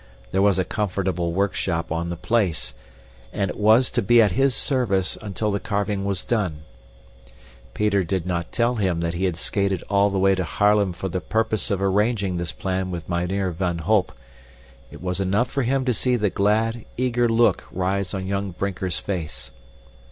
There 0.31 0.41
was 0.41 0.57
a 0.57 0.65
comfortable 0.65 1.31
workshop 1.31 1.91
on 1.91 2.09
the 2.09 2.15
place 2.17 2.73
and 3.31 3.51
it 3.51 3.55
was 3.55 3.91
to 3.91 4.01
be 4.01 4.19
at 4.19 4.31
his 4.31 4.55
service 4.55 5.15
until 5.21 5.51
the 5.51 5.59
carving 5.59 6.05
was 6.05 6.23
done. 6.23 6.63
Peter 7.75 8.03
did 8.03 8.25
not 8.25 8.51
tell 8.51 8.77
him 8.77 9.01
that 9.01 9.13
he 9.13 9.25
had 9.25 9.35
skated 9.35 9.83
all 9.91 10.09
the 10.09 10.17
way 10.17 10.33
to 10.33 10.43
Haarlem 10.43 10.93
for 10.93 11.07
the 11.07 11.21
purpose 11.21 11.69
of 11.69 11.83
arranging 11.83 12.37
this 12.37 12.51
plan 12.51 12.89
with 12.89 13.07
Mynheer 13.07 13.51
van 13.51 13.77
Holp. 13.77 14.11
It 14.89 15.03
was 15.03 15.19
enough 15.21 15.51
for 15.51 15.61
him 15.61 15.85
to 15.85 15.93
see 15.93 16.15
the 16.15 16.31
glad, 16.31 16.83
eager 16.97 17.29
look 17.29 17.65
rise 17.71 18.15
on 18.15 18.25
young 18.25 18.49
Brinker's 18.53 18.97
face. 18.97 19.51